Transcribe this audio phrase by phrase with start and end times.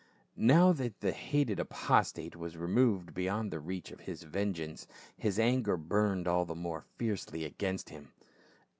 [0.35, 5.77] Now that the hated apostate was removed beyond the reach of his vengeance, his anger
[5.77, 8.11] burned all the more fiercely against him.